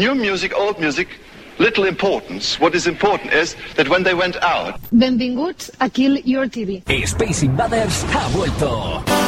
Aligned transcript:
new 0.00 0.14
music, 0.14 0.54
old 0.56 0.80
music, 0.80 1.08
little 1.58 1.84
importance. 1.84 2.58
What 2.58 2.74
is 2.74 2.86
important 2.86 3.34
is 3.34 3.54
that 3.76 3.88
when 3.88 4.02
they 4.02 4.14
went 4.14 4.36
out. 4.36 4.80
Benvinguts 4.90 5.70
a 5.78 5.90
Kill 5.90 6.16
Your 6.24 6.46
TV. 6.46 6.82
Space 7.06 7.42
Invaders 7.42 8.02
ha 8.04 8.28
vuelto. 8.32 9.19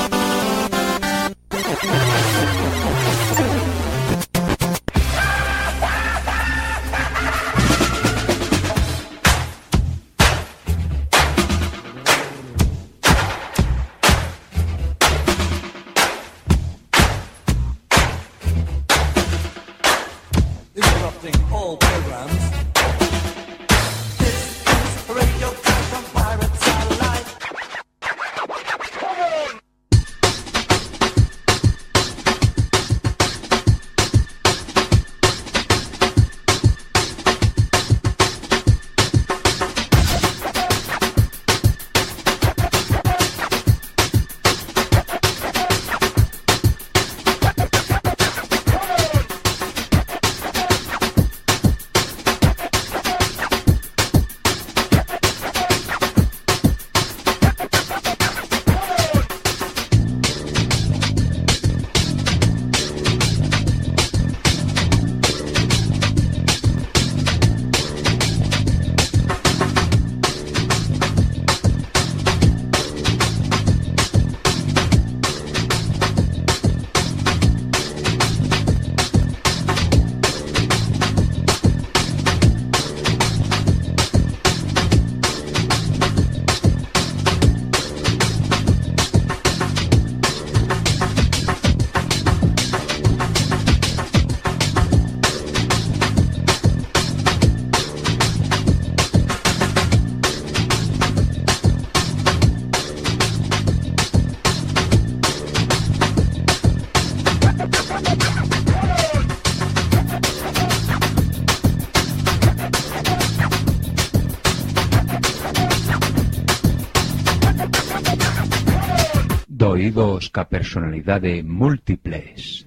Doidos 120.32 120.34
ca 120.34 120.44
personalidade 120.46 121.42
múltiples. 121.42 122.66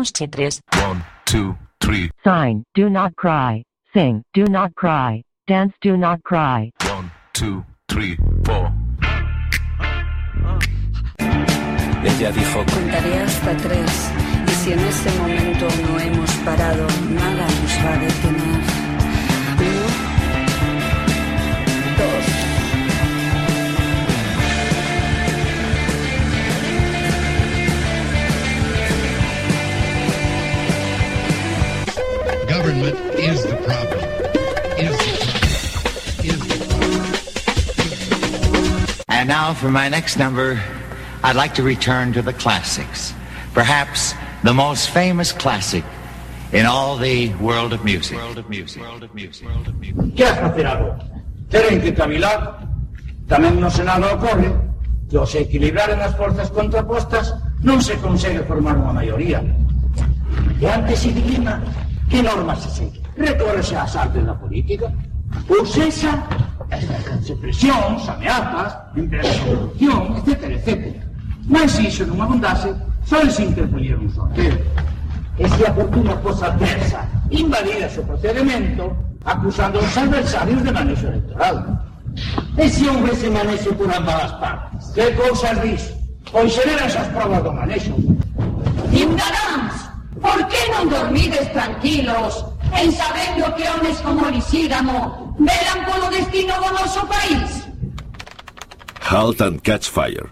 Problem. 0.00 0.06
Somos 0.06 0.12
chitres. 0.12 0.60
One, 0.82 1.04
two, 1.24 1.56
three. 1.80 2.10
Sign, 2.24 2.64
do 2.74 2.88
not 2.88 3.14
cry. 3.16 3.62
Sing, 3.92 4.22
do 4.32 4.44
not 4.46 4.74
cry. 4.74 5.22
Dance, 5.46 5.74
do 5.80 5.96
not 5.96 6.22
cry. 6.22 6.70
One, 6.86 7.10
two, 7.32 7.64
three, 7.88 8.16
four. 8.44 8.72
Ella 12.02 12.32
dijo, 12.32 12.64
Contaré 12.64 13.18
hasta 13.18 13.56
tres 13.56 14.10
y 14.46 14.50
si 14.50 14.72
en 14.72 14.80
ese 14.80 15.10
momento 15.18 15.68
no 15.82 16.00
hemos 16.00 16.30
parado, 16.44 16.86
nada 17.10 17.46
nos 17.46 17.84
va 17.84 17.92
a 17.92 17.98
detener. 17.98 18.79
Government 32.60 33.00
is 33.16 33.40
the 33.48 33.56
problem. 33.64 34.04
Is 34.76 34.92
the 34.92 35.16
problem. 35.24 35.48
Is 36.28 36.40
the 36.44 36.58
problem. 38.44 39.04
And 39.08 39.26
now 39.26 39.54
for 39.54 39.70
my 39.70 39.88
next 39.88 40.18
number, 40.18 40.60
I'd 41.24 41.36
like 41.36 41.54
to 41.54 41.62
return 41.62 42.12
to 42.12 42.20
the 42.20 42.34
classics. 42.34 43.14
Perhaps 43.54 44.12
the 44.44 44.52
most 44.52 44.90
famous 44.90 45.32
classic 45.32 45.84
in 46.52 46.66
all 46.66 46.98
the 46.98 47.32
world 47.40 47.72
of 47.72 47.82
music. 47.82 48.18
World 48.18 48.36
of 48.36 48.50
music. 48.50 48.82
World 48.82 49.04
of 49.04 49.14
music. 49.14 49.48
World 49.48 49.68
of 49.68 49.80
music. 49.80 50.14
que 50.14 50.26
facer 50.26 50.66
agora? 50.66 51.00
Teren 51.48 51.80
que 51.80 51.94
cavilar. 51.96 52.60
Tamén 53.24 53.56
no 53.56 53.72
Senado 53.72 54.04
ocorre 54.12 54.52
que 55.08 55.16
ao 55.16 55.24
se 55.24 55.48
equilibraren 55.48 55.96
as 56.04 56.12
forzas 56.12 56.52
contrapostas 56.52 57.32
non 57.64 57.80
se 57.80 57.96
consegue 58.04 58.44
formar 58.44 58.76
unha 58.76 58.92
maioría. 58.92 59.40
E 60.60 60.68
antes 60.68 61.08
se 61.08 61.16
dilema 61.16 61.56
que 62.10 62.22
normas 62.22 62.58
se 62.60 62.70
segue. 62.70 63.00
Recórrese 63.16 63.76
ás 63.76 63.94
artes 63.96 64.26
da 64.26 64.34
política. 64.34 64.92
Ou 65.48 65.64
sexa, 65.64 66.10
as 66.70 67.30
presións, 67.38 68.08
ameazas, 68.08 68.76
empresas 68.96 69.36
de 69.38 69.44
corrupción, 69.46 70.16
etc, 70.18 70.30
etc. 70.58 70.96
Mas 71.46 71.78
iso 71.78 72.04
non 72.06 72.20
abundase, 72.20 72.74
só 73.06 73.22
se 73.30 73.46
interpoñer 73.46 73.96
un 73.96 74.10
sorteo. 74.10 74.58
E 75.38 75.48
se 75.48 75.62
a 75.64 75.72
fortuna 75.72 76.18
adversa, 76.18 77.00
invalidase 77.30 78.00
o 78.00 78.04
procedimento, 78.04 78.84
acusando 79.24 79.78
os 79.78 79.96
adversarios 79.96 80.62
de 80.62 80.70
manexo 80.72 81.06
electoral. 81.06 81.56
E 82.58 82.68
se 82.68 82.84
houvese 82.90 83.30
por 83.78 83.88
ambas 83.88 84.24
as 84.26 84.32
partes? 84.42 84.90
Que 84.94 85.14
cousas 85.14 85.56
dis? 85.62 85.82
Pois 86.30 86.52
xeran 86.52 86.86
esas 86.86 87.08
provas 87.14 87.42
do 87.42 87.52
manexo. 87.54 87.94
Ciudadanos, 88.90 89.49
por 90.20 90.38
que 90.48 90.62
non 90.76 90.86
dormides 90.88 91.48
tranquilos 91.52 92.44
en 92.76 92.92
sabendo 92.92 93.50
que 93.56 93.64
homes 93.66 93.98
como 94.04 94.28
Lisígamo 94.30 95.34
velan 95.40 95.80
polo 95.88 96.06
destino 96.12 96.54
do 96.60 96.70
noso 96.76 97.02
país? 97.08 97.66
Halt 99.00 99.40
and 99.40 99.60
Catch 99.64 99.90
Fire. 99.90 100.30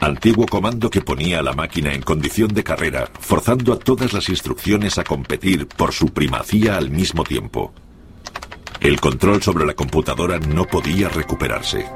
Antiguo 0.00 0.44
comando 0.46 0.90
que 0.90 1.00
ponía 1.00 1.38
a 1.38 1.42
la 1.42 1.52
máquina 1.52 1.94
en 1.94 2.02
condición 2.02 2.52
de 2.52 2.64
carrera, 2.64 3.08
forzando 3.20 3.72
a 3.72 3.78
todas 3.78 4.12
las 4.12 4.28
instrucciones 4.28 4.98
a 4.98 5.04
competir 5.04 5.68
por 5.68 5.92
su 5.92 6.08
primacía 6.12 6.76
al 6.76 6.90
mismo 6.90 7.24
tiempo. 7.24 7.72
El 8.80 9.00
control 9.00 9.42
sobre 9.42 9.64
la 9.64 9.74
computadora 9.74 10.38
no 10.38 10.66
podía 10.66 11.08
recuperarse. 11.08 11.86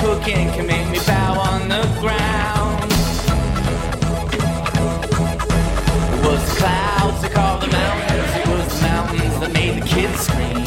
cooking 0.00 0.48
can 0.52 0.66
make 0.66 0.88
me 0.90 0.98
bow 1.06 1.40
on 1.40 1.68
the 1.68 1.82
ground. 2.00 2.84
It 6.14 6.20
was 6.24 6.40
the 6.48 6.56
clouds 6.60 7.22
that 7.22 7.32
called 7.32 7.62
the 7.62 7.68
mountains, 7.68 8.30
it 8.40 8.46
was 8.48 8.66
the 8.74 8.80
mountains 8.86 9.40
that 9.40 9.52
made 9.52 9.82
the 9.82 9.86
kids 9.86 10.20
scream. 10.26 10.64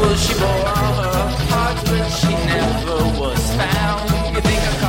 Well, 0.00 0.16
she 0.16 0.34
bore 0.34 0.66
all 0.76 0.94
her 1.04 1.28
heart, 1.50 1.78
but 1.86 2.08
she 2.10 2.32
never 2.52 2.98
was 3.20 3.42
found. 3.56 4.34
You 4.34 4.40
think 4.42 4.60
I 4.60 4.83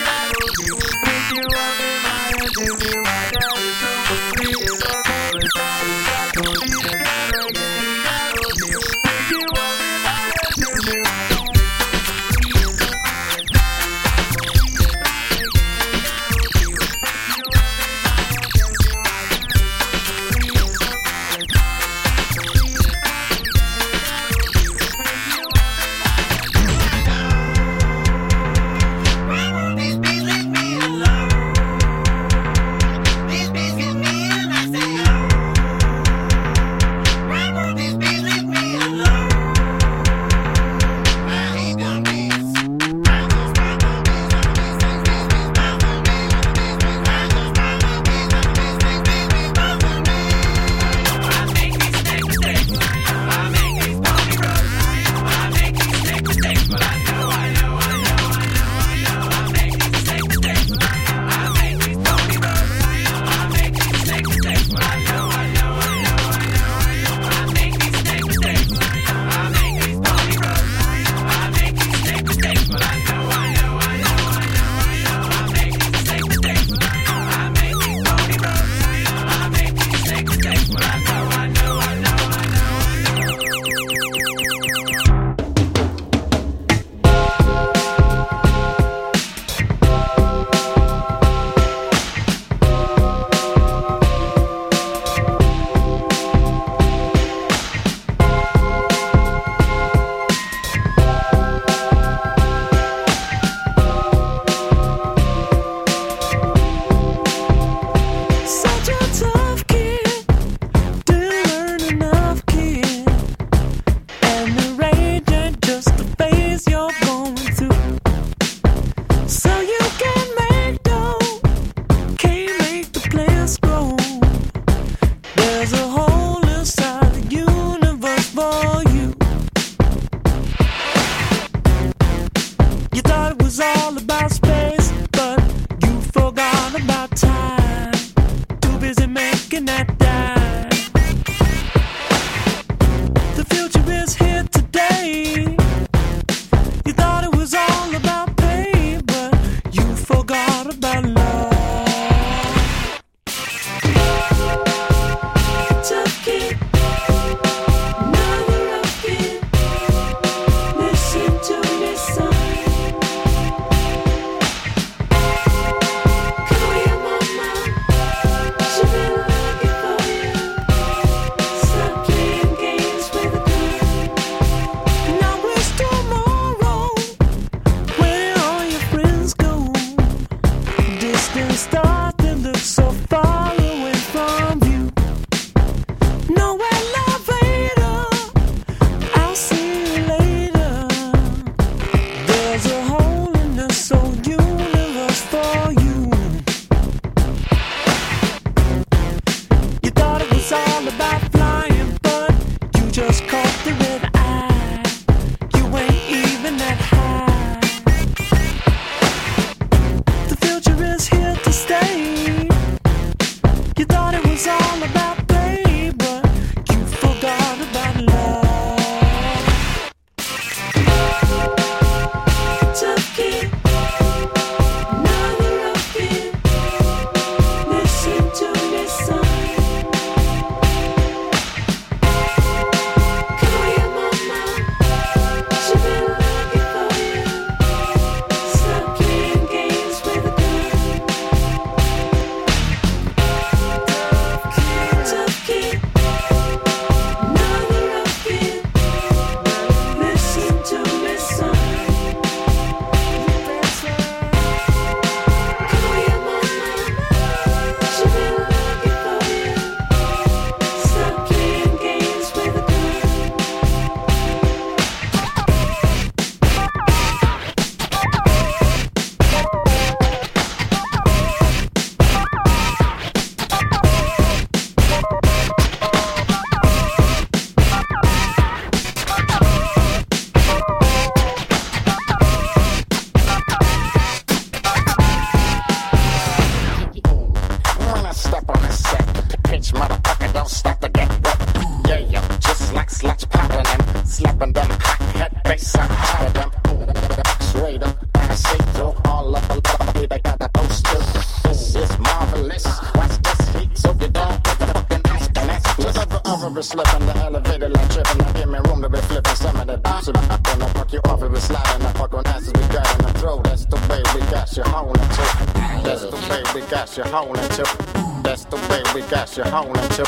at. 317.59 318.23
That's 318.23 318.45
the 318.45 318.57
way 318.69 318.81
we 318.93 319.01
got 319.09 319.35
you 319.37 319.43
howling 319.43 319.77
at 319.77 319.97
you. 319.97 320.05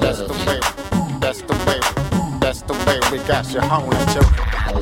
That's 0.00 0.18
the 0.18 0.34
way. 0.46 0.60
That's 1.20 1.42
the 1.42 1.54
way. 1.66 1.80
That's 2.40 2.62
the 2.62 2.74
way 2.86 3.00
we 3.10 3.18
got 3.26 3.52
you 3.52 3.60
howling 3.60 3.92
at 3.92 4.14
you. 4.14 4.81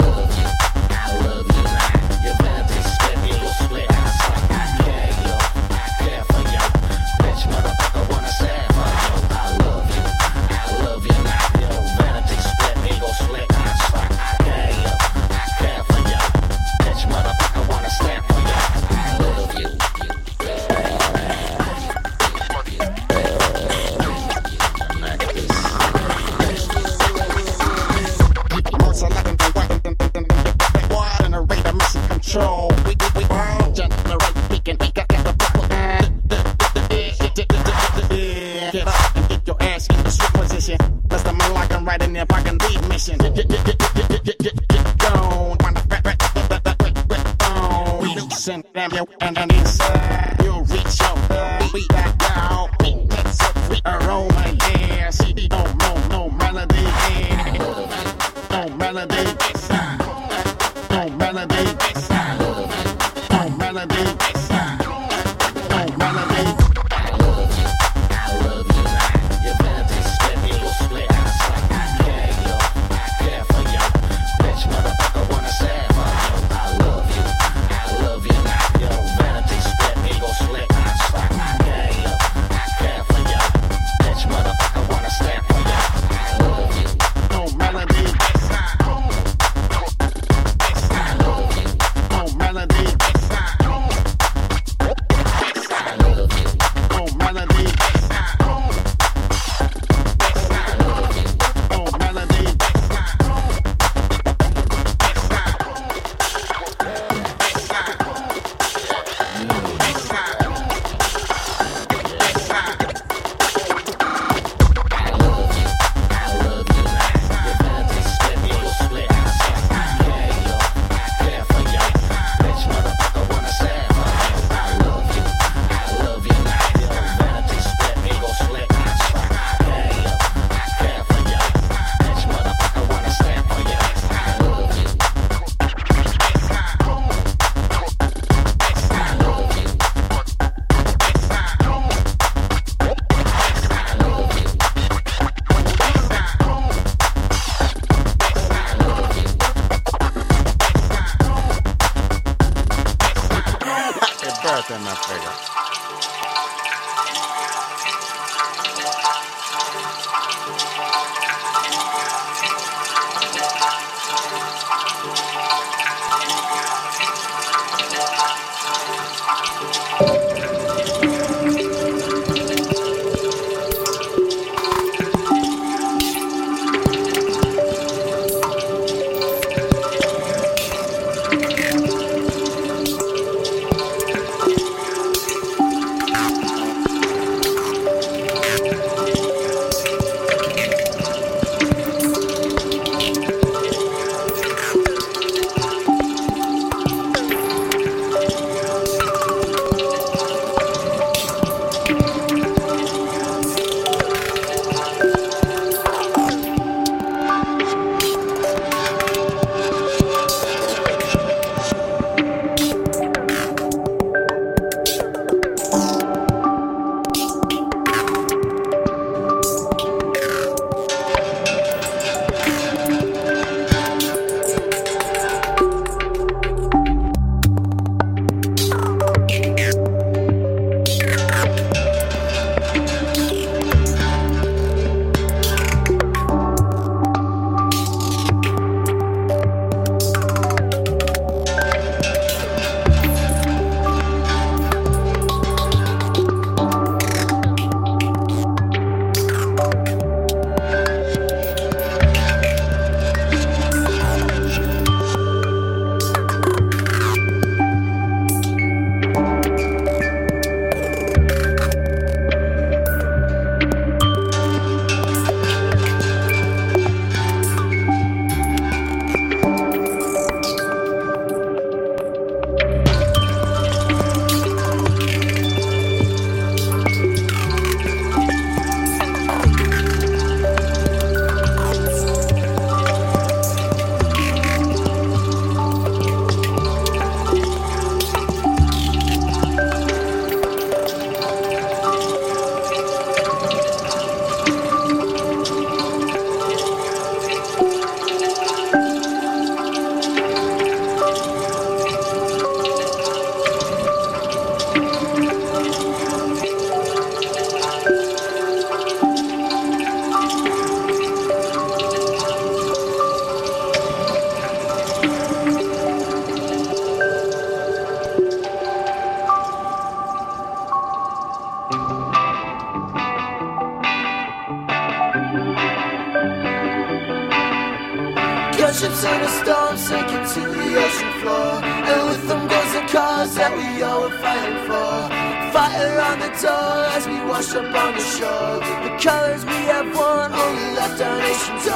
up 337.41 337.75
on 337.75 337.95
the 337.95 338.01
shore. 338.01 338.61
The 338.85 338.99
colors 339.03 339.47
we 339.47 339.59
have 339.73 339.97
won 339.97 340.31
only 340.31 340.77
left 340.77 341.01
our 341.01 341.19
nation's 341.19 341.67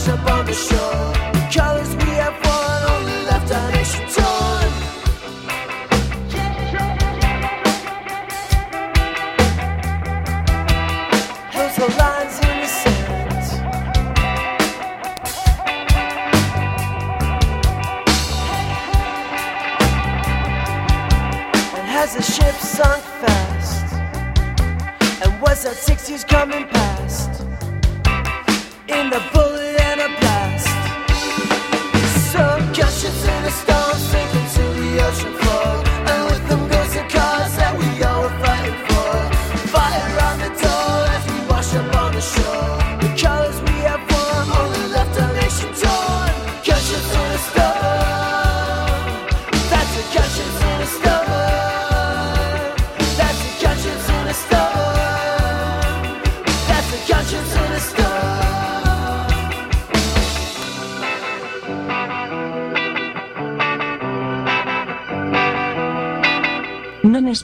wash 0.00 0.08
up 0.08 0.30
on 0.30 0.46
the 0.46 0.52
shore. 0.52 1.09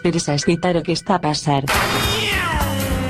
esperes 0.06 0.28
a 0.28 0.34
escuchar 0.34 0.76
o 0.76 0.82
que 0.84 0.92
está 0.92 1.16
a 1.16 1.20
pasar. 1.20 1.64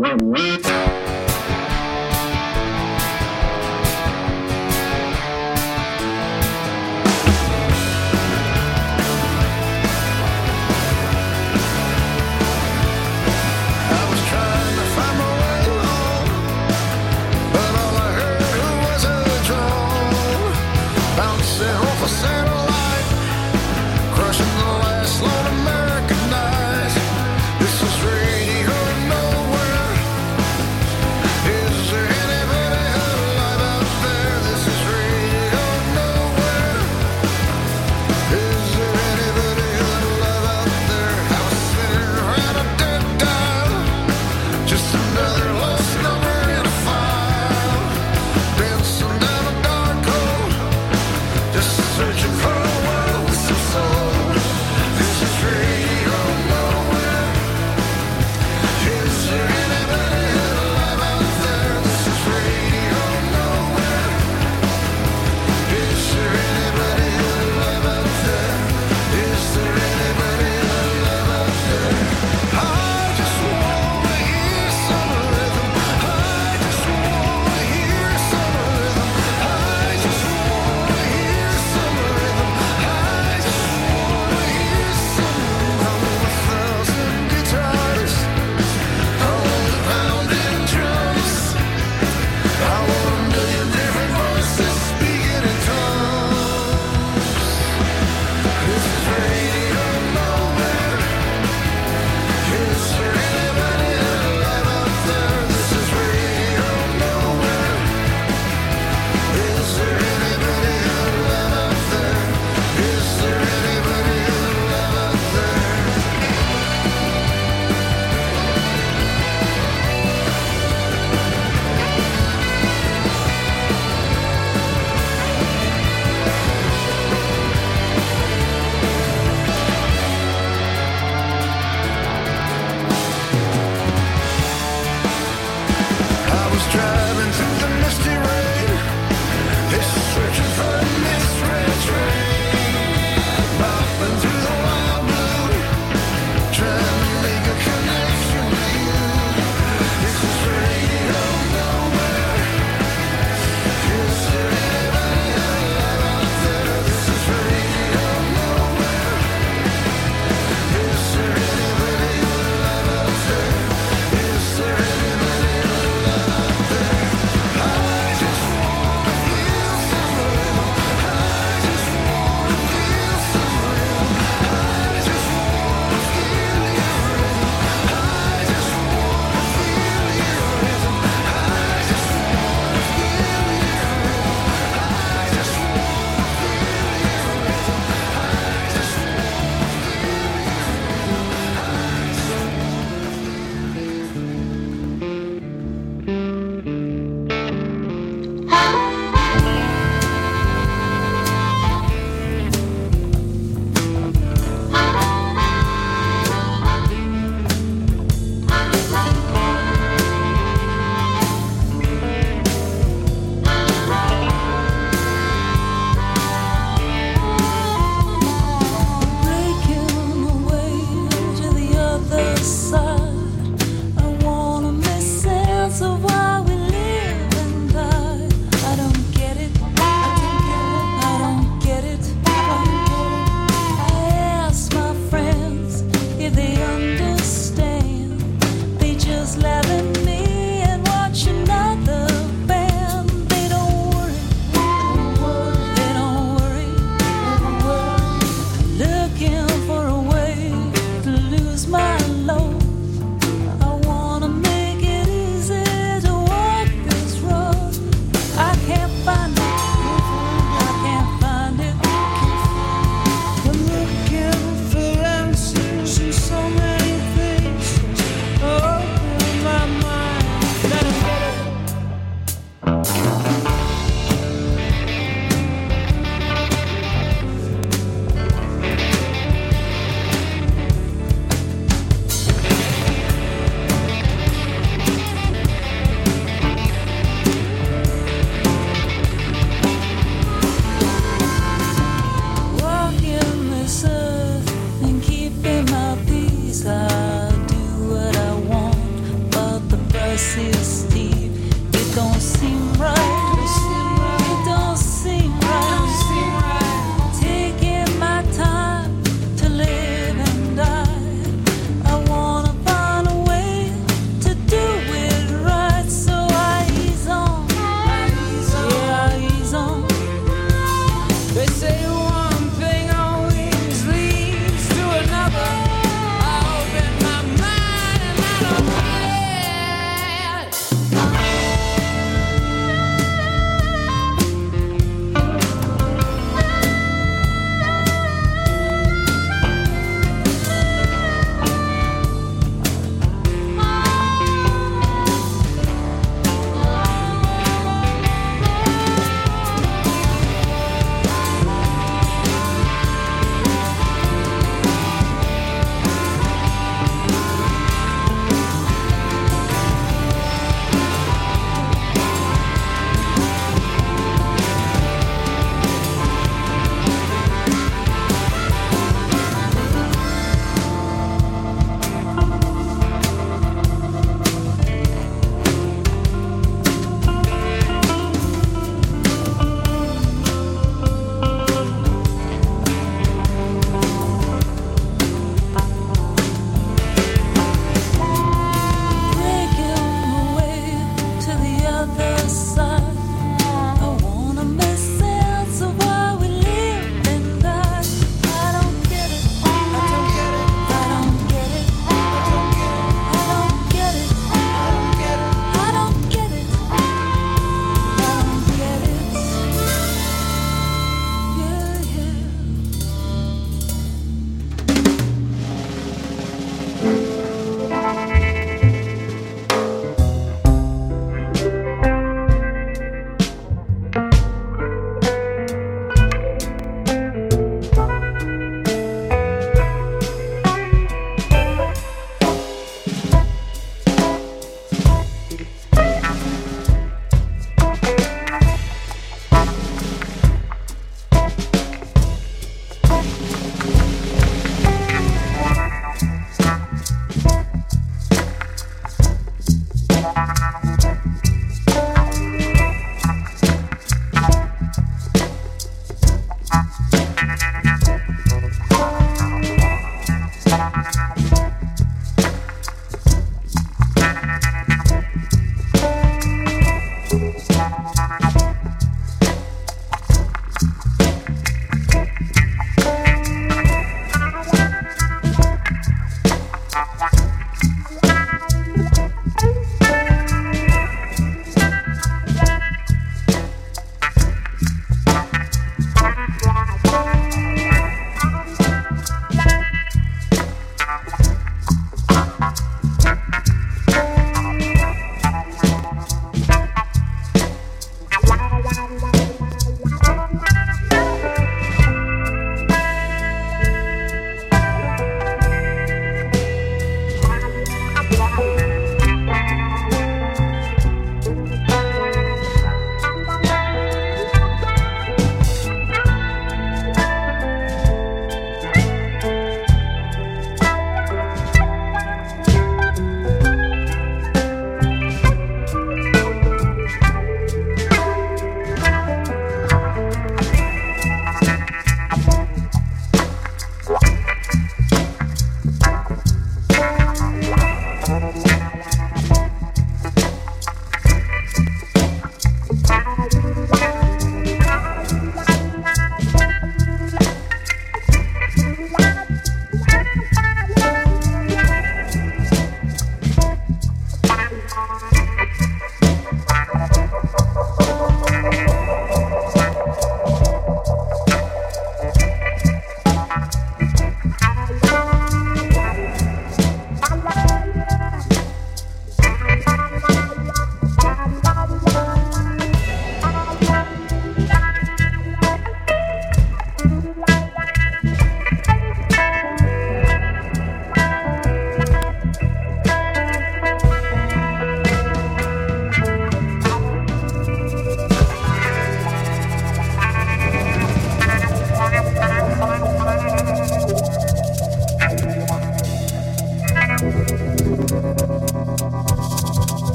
¡Wow, 0.00 0.16
wow! 0.22 0.49